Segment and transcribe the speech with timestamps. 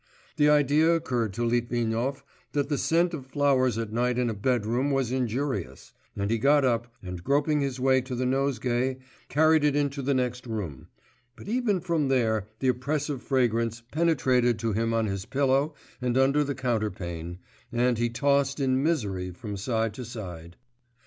[0.37, 4.89] The idea occurred to Litvinov that the scent of flowers at night in a bedroom
[4.89, 8.97] was injurious, and he got up, and groping his way to the nosegay,
[9.29, 10.87] carried it into the next room;
[11.35, 16.43] but even from there the oppressive fragrance penetrated to him on his pillow and under
[16.43, 17.37] the counterpane,
[17.71, 20.57] and he tossed in misery from side to side.